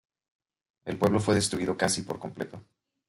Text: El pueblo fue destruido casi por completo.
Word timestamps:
El 0.83 0.97
pueblo 0.97 1.19
fue 1.19 1.35
destruido 1.35 1.77
casi 1.77 2.01
por 2.01 2.17
completo. 2.17 2.65